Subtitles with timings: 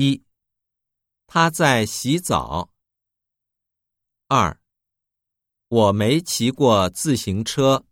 [0.00, 0.22] 一
[1.26, 2.70] 他在洗澡。
[4.28, 4.60] 二
[5.66, 7.84] 我没骑过自行车。